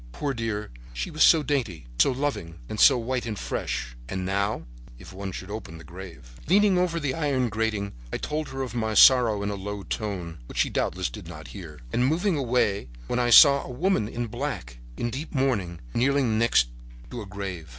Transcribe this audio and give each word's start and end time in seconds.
Poor 0.13 0.33
dear, 0.33 0.71
she 0.93 1.11
was 1.11 1.21
so 1.21 1.43
dainty, 1.43 1.85
so 1.99 2.11
loving 2.11 2.55
and 2.67 2.79
so 2.79 2.97
white 2.97 3.27
and 3.27 3.37
fresh—and 3.37 4.25
now—if 4.25 5.13
one 5.13 5.31
should 5.31 5.51
open 5.51 5.77
the 5.77 5.83
grave— 5.83 6.39
"Leaning 6.47 6.75
over 6.75 6.99
the 6.99 7.13
iron 7.13 7.49
grating, 7.49 7.93
I 8.11 8.17
told 8.17 8.49
her 8.49 8.63
of 8.63 8.73
my 8.73 8.95
sorrow 8.95 9.43
in 9.43 9.51
a 9.51 9.55
low 9.55 9.83
tone, 9.83 10.39
which 10.47 10.57
she 10.57 10.71
doubtless 10.71 11.11
did 11.11 11.27
not 11.27 11.49
hear, 11.49 11.79
and 11.93 12.01
was 12.01 12.09
moving 12.09 12.35
away 12.35 12.89
when 13.05 13.19
I 13.19 13.29
saw 13.29 13.63
a 13.63 13.69
woman 13.69 14.07
in 14.07 14.25
black, 14.25 14.79
in 14.97 15.11
deep 15.11 15.35
mourning, 15.35 15.79
kneeling 15.93 16.25
on 16.25 16.31
the 16.31 16.37
next 16.45 16.69
grave. 17.11 17.69